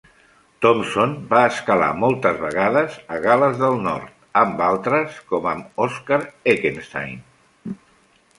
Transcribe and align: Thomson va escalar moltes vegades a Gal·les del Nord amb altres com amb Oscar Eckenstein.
Thomson 0.65 1.11
va 1.33 1.41
escalar 1.49 1.89
moltes 2.03 2.39
vegades 2.45 2.95
a 3.17 3.19
Gal·les 3.27 3.53
del 3.61 3.77
Nord 3.89 4.27
amb 4.45 4.65
altres 4.71 5.21
com 5.35 5.47
amb 5.53 5.85
Oscar 5.89 6.21
Eckenstein. 6.57 7.25